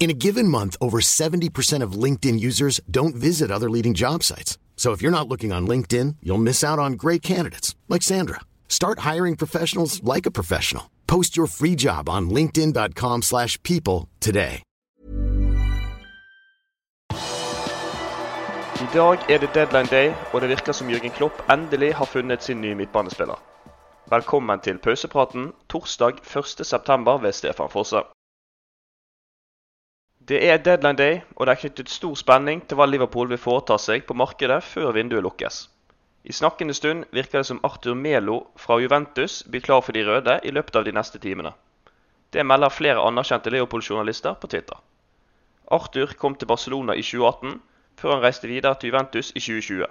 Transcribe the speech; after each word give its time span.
In 0.00 0.10
a 0.10 0.14
given 0.14 0.46
month, 0.46 0.76
over 0.80 1.00
70% 1.00 1.82
of 1.82 2.02
LinkedIn 2.04 2.38
users 2.38 2.80
don't 2.88 3.16
visit 3.16 3.50
other 3.50 3.68
leading 3.68 3.94
job 3.94 4.22
sites. 4.22 4.56
So 4.76 4.92
if 4.92 5.02
you're 5.02 5.18
not 5.18 5.28
looking 5.28 5.52
on 5.52 5.66
LinkedIn, 5.66 6.16
you'll 6.22 6.38
miss 6.38 6.62
out 6.62 6.78
on 6.78 6.92
great 6.92 7.20
candidates 7.20 7.74
like 7.88 8.02
Sandra. 8.02 8.40
Start 8.68 9.00
hiring 9.00 9.34
professionals 9.36 10.00
like 10.04 10.24
a 10.24 10.30
professional. 10.30 10.84
Post 11.08 11.36
your 11.36 11.48
free 11.48 11.74
job 11.74 12.08
on 12.08 12.30
linkedin.com/people 12.30 14.08
today. 14.20 14.62
I 18.80 18.86
dag 18.94 19.18
er 19.28 19.38
det 19.38 19.50
deadline 19.54 19.86
day, 19.86 20.14
og 20.32 20.40
det 20.40 20.48
virker 20.48 20.72
som 20.72 20.90
Jørgen 20.90 21.10
Klopp 21.10 21.42
endelig 21.50 21.94
har 21.94 22.04
funnet 22.04 22.42
sin 22.42 22.60
nye 22.60 22.74
midtbanespiller. 22.74 23.42
Velkommen 24.10 24.60
til 24.60 24.78
pausepraten 24.78 25.52
torsdag 25.68 26.12
1.9. 26.22 27.22
ved 27.22 27.32
Stefan 27.32 27.70
Fosse. 27.70 28.17
Det 30.28 30.42
er 30.44 30.58
deadline 30.60 30.98
day, 30.98 31.20
og 31.36 31.46
det 31.46 31.52
er 31.54 31.60
knyttet 31.62 31.88
stor 31.88 32.16
spenning 32.20 32.60
til 32.68 32.76
hva 32.76 32.84
Liverpool 32.84 33.30
vil 33.30 33.40
foreta 33.40 33.78
seg 33.80 34.02
på 34.04 34.16
markedet 34.18 34.58
før 34.60 34.92
vinduet 34.92 35.24
lukkes. 35.24 35.62
I 36.28 36.36
snakkende 36.36 36.74
stund 36.76 37.06
virker 37.16 37.40
det 37.40 37.48
som 37.48 37.62
Arthur 37.64 37.96
Melo 37.96 38.42
fra 38.60 38.76
Juventus 38.82 39.38
blir 39.48 39.64
klar 39.64 39.80
for 39.80 39.96
de 39.96 40.04
røde 40.04 40.34
i 40.44 40.52
løpet 40.52 40.76
av 40.76 40.84
de 40.84 40.92
neste 40.92 41.22
timene. 41.22 41.54
Det 42.28 42.44
melder 42.44 42.76
flere 42.76 43.06
anerkjente 43.08 43.54
Leopold-journalister 43.56 44.36
på 44.36 44.52
Twitter. 44.52 44.76
Arthur 45.72 46.12
kom 46.20 46.36
til 46.36 46.52
Barcelona 46.52 46.92
i 46.92 47.08
2018, 47.08 47.56
før 47.96 48.18
han 48.18 48.24
reiste 48.28 48.52
videre 48.52 48.76
til 48.76 48.92
Juventus 48.92 49.32
i 49.32 49.40
2020. 49.40 49.88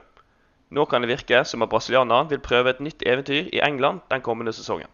Nå 0.69 0.85
kan 0.85 1.01
det 1.01 1.15
virke 1.15 1.41
som 1.49 1.65
at 1.65 1.73
brasilianeren 1.73 2.29
vil 2.29 2.45
prøve 2.45 2.75
et 2.75 2.85
nytt 2.85 3.01
eventyr 3.01 3.49
i 3.49 3.65
England 3.65 4.05
den 4.13 4.21
kommende 4.21 4.53
sesongen. 4.53 4.93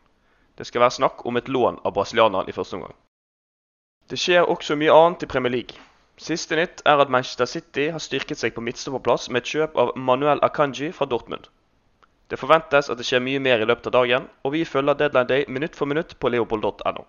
Det 0.55 0.71
skal 0.71 0.87
være 0.87 1.01
snakk 1.01 1.25
om 1.27 1.35
et 1.35 1.51
lån 1.51 1.83
av 1.83 1.97
brasilianeren 1.99 2.47
i 2.47 2.55
første 2.55 2.79
omgang. 2.79 2.95
Det 4.11 4.19
skjer 4.19 4.49
også 4.49 4.75
mye 4.75 4.93
annet 4.93 5.23
i 5.23 5.29
Premier 5.31 5.53
League. 5.53 5.79
Siste 6.19 6.57
nytt 6.59 6.83
er 6.85 7.01
at 7.01 7.11
Manchester 7.13 7.49
City 7.49 7.87
har 7.95 8.01
styrket 8.03 8.37
seg 8.37 8.53
på 8.53 8.61
midtstopperplass 8.61 9.29
med 9.31 9.41
et 9.41 9.51
kjøp 9.55 9.79
av 9.79 9.93
Manuel 9.97 10.43
Akanji 10.45 10.91
fra 10.93 11.07
Dortmund. 11.09 11.47
Det 12.29 12.39
forventes 12.41 12.89
at 12.89 12.99
det 12.99 13.07
skjer 13.07 13.23
mye 13.23 13.41
mer 13.45 13.63
i 13.63 13.67
løpet 13.69 13.89
av 13.89 13.95
dagen, 13.97 14.29
og 14.43 14.53
vi 14.55 14.63
følger 14.65 14.99
Deadline 14.99 15.29
Day 15.31 15.45
minutt 15.47 15.75
for 15.79 15.89
minutt 15.89 16.15
på 16.19 16.31
leopold.no. 16.33 17.05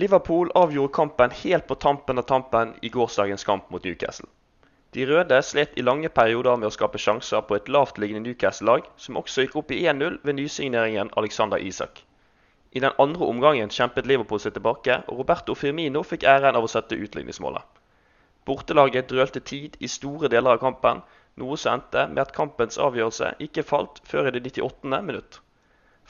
Liverpool 0.00 0.52
avgjorde 0.54 0.94
kampen 0.94 1.32
helt 1.42 1.66
på 1.66 1.74
tampen 1.74 2.22
av 2.22 2.28
tampen 2.30 2.74
i 2.82 2.90
gårsdagens 2.94 3.44
kamp 3.44 3.70
mot 3.74 3.84
Newcastle. 3.84 4.28
De 4.94 5.06
røde 5.06 5.42
slet 5.42 5.76
i 5.78 5.82
lange 5.86 6.08
perioder 6.14 6.56
med 6.58 6.70
å 6.70 6.74
skape 6.74 6.98
sjanser 6.98 7.42
på 7.46 7.58
et 7.58 7.68
lavtliggende 7.68 8.22
Newcastle-lag, 8.26 8.86
som 8.96 9.18
også 9.18 9.44
gikk 9.44 9.56
opp 9.60 9.74
i 9.74 9.82
1-0 9.86 10.20
ved 10.24 10.38
nysigneringen 10.38 11.10
Alexander 11.18 11.58
Isak. 11.58 12.04
I 12.70 12.80
den 12.80 12.94
andre 13.02 13.26
omgangen 13.26 13.72
kjempet 13.74 14.06
Liverpool 14.06 14.40
seg 14.42 14.54
tilbake, 14.54 15.00
og 15.08 15.22
Roberto 15.22 15.56
Firmino 15.58 16.04
fikk 16.06 16.26
æren 16.32 16.54
av 16.54 16.66
å 16.66 16.70
sette 16.70 16.98
utligningsmålet. 16.98 17.64
Bortelaget 18.46 19.10
drølte 19.10 19.40
tid 19.40 19.76
i 19.80 19.88
store 19.90 20.30
deler 20.30 20.54
av 20.54 20.62
kampen, 20.62 21.02
noe 21.40 21.56
som 21.58 21.78
endte 21.78 22.06
med 22.12 22.22
at 22.22 22.34
kampens 22.36 22.78
avgjørelse 22.78 23.34
ikke 23.46 23.66
falt 23.66 24.00
før 24.06 24.30
i 24.30 24.34
det 24.36 24.44
98. 24.46 25.02
minutt. 25.08 25.40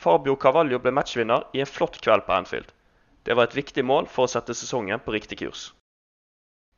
Fabio 0.00 0.37
Cavallo 0.37 0.78
ble 0.81 0.93
matchvinner 0.97 1.47
i 1.53 1.60
en 1.65 1.69
flott 1.69 1.98
kveld 2.04 2.25
på 2.26 2.37
Anfield. 2.37 2.69
Det 3.25 3.37
var 3.37 3.48
et 3.48 3.56
viktig 3.56 3.84
mål 3.84 4.09
for 4.09 4.25
å 4.25 4.32
sette 4.32 4.56
sesongen 4.56 5.03
på 5.04 5.12
riktig 5.16 5.41
kurs. 5.42 5.71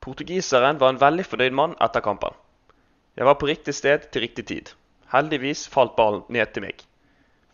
Portugiseren 0.03 0.81
var 0.83 0.91
en 0.91 1.03
veldig 1.03 1.27
fornøyd 1.31 1.55
mann 1.55 1.77
etter 1.87 2.03
kampen. 2.03 2.35
Jeg 3.15 3.29
var 3.29 3.39
på 3.39 3.47
riktig 3.51 3.75
sted 3.79 4.09
til 4.11 4.27
riktig 4.27 4.47
tid. 4.51 4.73
Heldigvis 5.13 5.69
falt 5.71 5.95
ballen 5.99 6.25
ned 6.33 6.51
til 6.55 6.67
meg. 6.67 6.83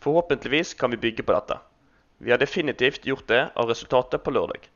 Forhåpentligvis 0.01 0.73
kan 0.79 0.89
vi 0.89 1.01
bygge 1.03 1.25
på 1.27 1.35
dette. 1.35 1.59
Vi 2.21 2.31
har 2.31 2.37
definitivt 2.37 3.05
gjort 3.05 3.27
det 3.27 3.41
av 3.55 3.69
resultatet 3.69 4.23
på 4.23 4.31
lørdag. 4.35 4.69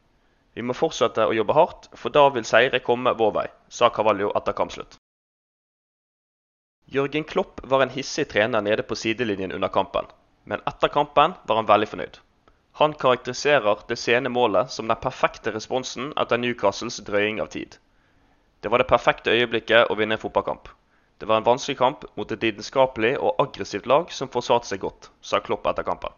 Vi 0.54 0.64
må 0.64 0.76
fortsette 0.78 1.26
å 1.28 1.34
jobbe 1.36 1.56
hardt, 1.58 1.90
for 1.98 2.14
da 2.16 2.30
vil 2.32 2.46
seire 2.48 2.80
komme 2.80 3.12
vår 3.20 3.32
vei, 3.36 3.48
sa 3.68 3.90
Cavallo 3.90 4.30
etter 4.38 4.56
kampslutt. 4.56 4.96
Jørgen 6.94 7.24
Klopp 7.28 7.60
var 7.68 7.84
en 7.84 7.92
hissig 7.92 8.30
trener 8.32 8.62
nede 8.62 8.86
på 8.88 8.96
sidelinjen 8.96 9.52
under 9.52 9.72
kampen, 9.74 10.08
men 10.46 10.64
etter 10.70 10.94
kampen 10.94 11.36
var 11.44 11.60
han 11.60 11.68
veldig 11.68 11.90
fornøyd. 11.92 12.20
Han 12.80 12.96
karakteriserer 13.04 13.84
det 13.90 14.00
sene 14.00 14.30
målet 14.30 14.72
som 14.72 14.88
den 14.88 15.04
perfekte 15.04 15.52
responsen 15.52 16.14
etter 16.24 16.40
Newcastles 16.40 17.02
drøying 17.08 17.42
av 17.44 17.52
tid. 17.58 17.76
Det 18.62 18.72
var 18.72 18.80
det 18.80 18.90
perfekte 18.90 19.36
øyeblikket 19.36 19.92
å 19.92 20.00
vinne 20.00 20.16
en 20.16 20.24
fotballkamp. 20.24 20.72
Det 21.20 21.28
var 21.28 21.42
en 21.42 21.50
vanskelig 21.52 21.78
kamp 21.78 22.06
mot 22.16 22.32
et 22.32 22.42
lidenskapelig 22.46 23.18
og 23.20 23.36
aggressivt 23.44 23.90
lag 23.90 24.12
som 24.12 24.32
forsvarte 24.32 24.72
seg 24.72 24.86
godt, 24.86 25.12
sa 25.22 25.44
Klopp 25.44 25.68
etter 25.68 25.86
kampen. 25.88 26.16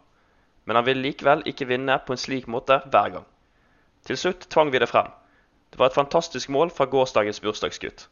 Men 0.66 0.80
han 0.80 0.86
ville 0.86 1.06
likevel 1.06 1.44
ikke 1.50 1.68
vinne 1.70 1.98
på 2.06 2.16
en 2.16 2.22
slik 2.22 2.48
måte 2.52 2.80
hver 2.90 3.14
gang. 3.18 3.26
Til 4.06 4.18
slutt 4.18 4.48
tvang 4.54 4.72
vi 4.74 4.82
det 4.82 4.90
frem. 4.90 5.10
Det 5.72 5.80
var 5.80 5.92
et 5.92 5.98
fantastisk 5.98 6.50
mål 6.50 6.72
fra 6.74 6.86
gårsdagens 6.90 7.42
bursdagsgutt. 7.42 8.08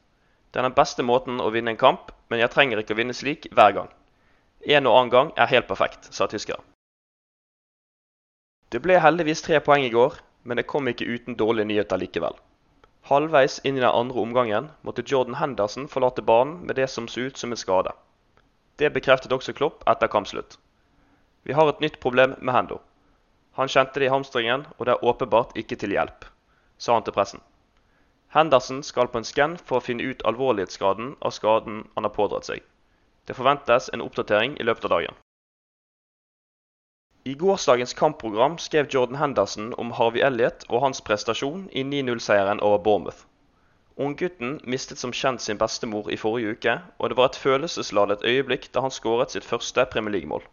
Det 0.54 0.60
er 0.62 0.68
den 0.68 0.78
beste 0.78 1.04
måten 1.04 1.42
å 1.42 1.50
vinne 1.54 1.74
en 1.74 1.82
kamp, 1.82 2.12
men 2.30 2.42
jeg 2.42 2.54
trenger 2.54 2.82
ikke 2.82 2.94
å 2.94 3.00
vinne 3.00 3.16
slik 3.18 3.48
hver 3.52 3.74
gang. 3.78 3.90
En 4.64 4.88
og 4.88 4.98
annen 4.98 5.14
gang 5.14 5.32
er 5.38 5.50
helt 5.50 5.68
perfekt, 5.68 6.10
sa 6.14 6.28
tyskeren. 6.30 6.62
Det 8.74 8.82
ble 8.82 9.00
heldigvis 9.02 9.42
tre 9.46 9.60
poeng 9.62 9.86
i 9.86 9.94
går, 9.94 10.18
men 10.44 10.58
det 10.58 10.68
kom 10.70 10.88
ikke 10.90 11.06
uten 11.06 11.38
dårlige 11.38 11.70
nyheter 11.70 12.00
likevel. 12.02 12.38
Halvveis 13.10 13.60
inn 13.64 13.78
i 13.78 13.84
den 13.84 13.90
andre 13.90 14.22
omgangen 14.22 14.70
måtte 14.82 15.04
Jordan 15.06 15.36
Henderson 15.40 15.90
forlate 15.92 16.24
banen 16.26 16.62
med 16.68 16.78
det 16.80 16.88
som 16.90 17.10
så 17.12 17.28
ut 17.28 17.38
som 17.38 17.52
en 17.52 17.60
skade. 17.60 17.92
Det 18.80 18.94
bekreftet 18.96 19.34
også 19.36 19.54
Klopp 19.54 19.84
etter 19.90 20.10
kampslutt. 20.10 20.58
Vi 21.44 21.54
har 21.54 21.70
et 21.70 21.82
nytt 21.84 22.00
problem 22.00 22.36
med 22.40 22.56
Hendo. 22.56 22.80
Han 23.60 23.70
kjente 23.70 24.00
det 24.00 24.08
i 24.08 24.14
hamstringen, 24.14 24.66
og 24.78 24.86
det 24.86 24.94
er 24.94 25.04
åpenbart 25.06 25.58
ikke 25.60 25.76
til 25.80 25.92
hjelp, 25.94 26.26
sa 26.78 26.96
han 26.96 27.04
til 27.06 27.14
pressen. 27.14 27.42
Henderson 28.34 28.80
skal 28.84 29.12
på 29.14 29.20
en 29.22 29.28
skann 29.28 29.58
for 29.60 29.78
å 29.78 29.86
finne 29.86 30.08
ut 30.10 30.24
alvorlighetsgraden 30.26 31.12
av 31.22 31.36
skaden 31.36 31.84
han 31.94 32.08
har 32.08 32.16
pådratt 32.16 32.48
seg. 32.50 32.64
Det 33.30 33.36
forventes 33.38 33.92
en 33.94 34.02
oppdatering 34.02 34.56
i 34.58 34.66
løpet 34.66 34.88
av 34.88 34.96
dagen. 34.96 35.20
I 37.30 37.36
gårsdagens 37.40 37.94
kampprogram 37.94 38.58
skrev 38.58 38.90
Jordan 38.90 39.20
Henderson 39.22 39.70
om 39.80 39.94
Harvey 40.00 40.24
Elliot 40.26 40.66
og 40.70 40.82
hans 40.84 41.00
prestasjon 41.08 41.70
i 41.72 41.86
9-0-seieren 41.88 42.60
over 42.60 42.82
Bournemouth. 42.84 43.22
Unggutten 43.96 44.58
mistet 44.66 44.98
som 44.98 45.14
kjent 45.14 45.42
sin 45.46 45.62
bestemor 45.62 46.10
i 46.12 46.18
forrige 46.18 46.58
uke, 46.58 46.74
og 46.98 47.14
det 47.14 47.20
var 47.20 47.30
et 47.30 47.40
følelsesladet 47.46 48.26
øyeblikk 48.26 48.72
da 48.74 48.82
han 48.84 48.92
skåret 48.92 49.32
sitt 49.32 49.46
første 49.46 49.86
Premier 49.94 50.18
League-mål. 50.18 50.44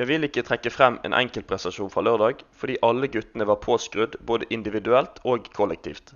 Jeg 0.00 0.08
vil 0.08 0.24
ikke 0.24 0.42
trekke 0.46 0.70
frem 0.72 0.96
en 1.04 1.12
enkeltprestasjon 1.12 1.90
fra 1.92 2.02
lørdag, 2.06 2.40
fordi 2.56 2.78
alle 2.86 3.10
guttene 3.12 3.46
var 3.48 3.60
påskrudd 3.60 4.16
både 4.26 4.48
individuelt 4.50 5.20
og 5.28 5.50
kollektivt. 5.52 6.14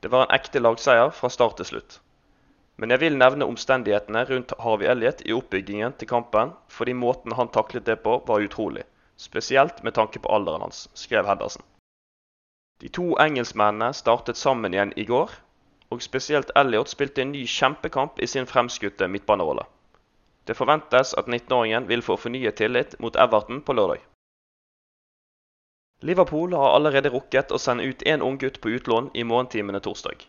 Det 0.00 0.10
var 0.12 0.24
en 0.24 0.34
ekte 0.36 0.62
lagseier 0.62 1.12
fra 1.12 1.28
start 1.28 1.58
til 1.60 1.68
slutt. 1.68 1.98
Men 2.76 2.90
jeg 2.90 3.02
vil 3.04 3.18
nevne 3.20 3.46
omstendighetene 3.46 4.24
rundt 4.30 4.56
Harvey 4.58 4.88
Elliot 4.90 5.20
i 5.24 5.36
oppbyggingen 5.36 5.94
til 6.00 6.08
kampen, 6.10 6.56
fordi 6.68 6.96
måten 6.96 7.36
han 7.38 7.52
taklet 7.52 7.86
det 7.86 8.00
på 8.02 8.16
var 8.26 8.42
utrolig, 8.42 8.82
spesielt 9.16 9.84
med 9.84 9.94
tanke 9.94 10.18
på 10.18 10.32
alderen 10.32 10.64
hans, 10.64 10.88
skrev 10.94 11.28
Henderson. 11.28 11.62
De 12.80 12.88
to 12.88 13.12
engelskmennene 13.22 13.92
startet 13.94 14.40
sammen 14.40 14.74
igjen 14.74 14.96
i 14.96 15.04
går, 15.06 15.30
og 15.92 16.02
spesielt 16.02 16.50
Elliot 16.58 16.90
spilte 16.90 17.22
en 17.22 17.32
ny 17.36 17.44
kjempekamp 17.46 18.18
i 18.18 18.26
sin 18.26 18.48
fremskutte 18.50 19.06
midtbanerolle. 19.08 19.68
Det 20.44 20.56
forventes 20.58 21.14
at 21.14 21.26
19-åringen 21.26 21.88
vil 21.88 22.02
få 22.02 22.16
fornyet 22.20 22.58
tillit 22.60 22.98
mot 23.00 23.16
Everton 23.16 23.62
på 23.64 23.72
lørdag. 23.72 24.02
Liverpool 26.04 26.52
har 26.52 26.74
allerede 26.76 27.08
rukket 27.14 27.52
å 27.54 27.58
sende 27.58 27.86
ut 27.88 28.02
én 28.04 28.22
unggutt 28.22 28.60
på 28.60 28.74
utlån 28.76 29.10
i 29.14 29.24
morgentimene 29.24 29.80
torsdag. 29.80 30.26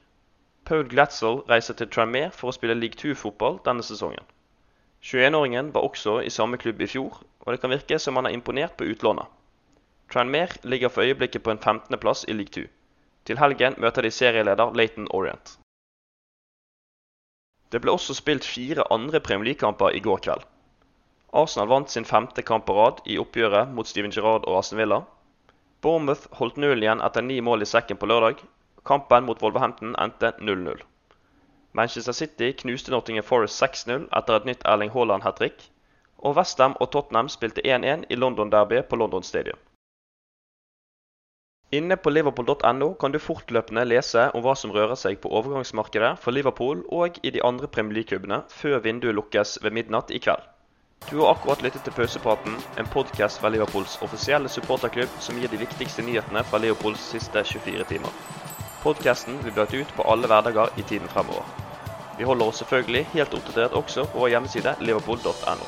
Paul 0.66 0.86
Glatzel 0.88 1.42
reiser 1.50 1.76
til 1.76 1.90
Tranmere 1.92 2.32
for 2.32 2.50
å 2.50 2.56
spille 2.56 2.78
league 2.80 2.96
2-fotball 3.02 3.60
denne 3.66 3.84
sesongen. 3.84 4.24
21-åringen 5.04 5.74
var 5.76 5.84
også 5.86 6.22
i 6.24 6.32
samme 6.34 6.58
klubb 6.58 6.80
i 6.82 6.88
fjor, 6.90 7.20
og 7.44 7.52
det 7.52 7.60
kan 7.62 7.74
virke 7.76 8.00
som 8.00 8.16
han 8.16 8.30
er 8.30 8.38
imponert 8.38 8.78
på 8.80 8.88
utlånet. 8.90 9.28
Tranmere 10.14 10.64
ligger 10.64 10.90
for 10.90 11.04
øyeblikket 11.04 11.44
på 11.44 11.52
en 11.52 11.60
15.-plass 11.60 12.24
i 12.30 12.38
league 12.40 12.56
2. 12.56 12.66
Til 13.26 13.42
helgen 13.42 13.78
møter 13.82 14.06
de 14.06 14.12
serieleder 14.14 14.74
Laton 14.80 15.12
Orient. 15.12 15.58
Det 17.76 17.82
ble 17.84 17.92
også 17.92 18.14
spilt 18.16 18.46
fire 18.48 18.86
andre 18.96 19.20
Premier 19.20 19.50
League-kamper 19.50 19.98
i 19.98 20.00
går 20.00 20.22
kveld. 20.24 20.44
Arsenal 21.36 21.68
vant 21.68 21.92
sin 21.92 22.06
femte 22.08 22.44
kamp 22.48 22.64
på 22.70 22.76
rad 22.78 23.02
i 23.12 23.18
oppgjøret 23.20 23.74
mot 23.76 23.90
Steven 23.90 24.14
Gerrard 24.16 24.46
og 24.48 24.62
Aston 24.62 24.80
Villa. 24.80 25.02
Bournemouth 25.84 26.30
holdt 26.40 26.56
nullen 26.56 26.86
igjen 26.86 27.04
etter 27.04 27.26
ni 27.26 27.42
mål 27.44 27.66
i 27.66 27.68
sekken 27.68 28.00
på 28.00 28.08
lørdag. 28.08 28.40
Kampen 28.88 29.28
mot 29.28 29.44
Wolverhampton 29.44 29.92
endte 30.06 30.32
0-0. 30.40 30.86
Manchester 31.76 32.16
City 32.16 32.54
knuste 32.64 32.96
Nottingham 32.96 33.28
Forest 33.28 33.60
6-0 33.60 34.08
etter 34.22 34.40
et 34.40 34.48
nytt 34.48 34.64
Erling 34.64 34.96
Haaland 34.96 35.28
hat 35.28 35.42
trick. 35.44 35.68
Og 36.24 36.40
Westham 36.40 36.80
og 36.80 36.94
Tottenham 36.96 37.28
spilte 37.28 37.66
1-1 37.68 38.08
i 38.08 38.16
London 38.16 38.56
Derby 38.56 38.86
på 38.88 39.04
London 39.04 39.28
Stadium. 39.28 39.60
Inne 41.76 41.98
på 41.98 42.12
liverpool.no 42.14 42.94
kan 43.02 43.12
du 43.12 43.18
fortløpende 43.20 43.84
lese 43.90 44.30
om 44.38 44.44
hva 44.46 44.54
som 44.56 44.72
rører 44.72 44.96
seg 45.00 45.18
på 45.20 45.32
overgangsmarkedet 45.40 46.12
for 46.24 46.36
Liverpool 46.36 46.84
og 46.94 47.18
i 47.26 47.32
de 47.36 47.42
andre 47.44 47.68
Premier 47.68 47.98
League-klubbene 47.98 48.38
før 48.54 48.84
vinduet 48.86 49.18
lukkes 49.18 49.58
ved 49.64 49.76
midnatt 49.76 50.14
i 50.14 50.22
kveld. 50.24 50.46
Du 51.10 51.18
har 51.20 51.34
akkurat 51.34 51.66
lyttet 51.66 51.84
til 51.84 51.96
Pausepraten, 51.98 52.56
en 52.80 52.88
podkast 52.94 53.42
fra 53.42 53.52
Liverpools 53.52 53.98
offisielle 54.06 54.50
supporterklubb 54.50 55.20
som 55.26 55.42
gir 55.42 55.52
de 55.52 55.60
viktigste 55.66 56.06
nyhetene 56.06 56.46
fra 56.48 56.62
Liverpools 56.64 57.04
siste 57.12 57.44
24 57.44 57.90
timer. 57.92 58.22
Podkasten 58.86 59.42
vil 59.44 59.58
bli 59.58 59.82
ut 59.82 59.92
på 59.98 60.06
alle 60.14 60.30
hverdager 60.32 60.72
i 60.80 60.86
tiden 60.94 61.12
fremover. 61.12 61.50
Vi 62.18 62.30
holder 62.30 62.54
oss 62.54 62.64
selvfølgelig 62.64 63.04
helt 63.18 63.36
oppdatert 63.36 63.76
også 63.82 64.08
på 64.14 64.24
vår 64.24 64.36
hjemmeside 64.38 64.78
liverpool.no. 64.80 65.68